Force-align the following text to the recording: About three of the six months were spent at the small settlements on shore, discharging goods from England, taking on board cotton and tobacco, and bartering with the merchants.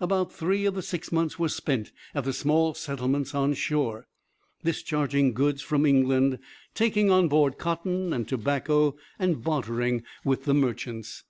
About 0.00 0.32
three 0.32 0.64
of 0.64 0.72
the 0.74 0.80
six 0.80 1.12
months 1.12 1.38
were 1.38 1.50
spent 1.50 1.92
at 2.14 2.24
the 2.24 2.32
small 2.32 2.72
settlements 2.72 3.34
on 3.34 3.52
shore, 3.52 4.06
discharging 4.64 5.34
goods 5.34 5.60
from 5.60 5.84
England, 5.84 6.38
taking 6.72 7.10
on 7.10 7.28
board 7.28 7.58
cotton 7.58 8.14
and 8.14 8.26
tobacco, 8.26 8.96
and 9.18 9.44
bartering 9.44 10.02
with 10.24 10.44
the 10.46 10.54
merchants. 10.54 11.24